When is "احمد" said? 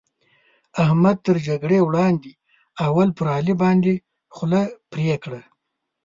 0.83-1.17